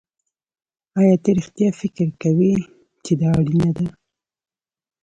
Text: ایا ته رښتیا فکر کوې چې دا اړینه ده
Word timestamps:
ایا 0.99 1.15
ته 1.23 1.29
رښتیا 1.37 1.69
فکر 1.79 2.07
کوې 2.21 2.53
چې 3.03 3.13
دا 3.19 3.29
اړینه 3.39 3.71
ده 3.77 3.87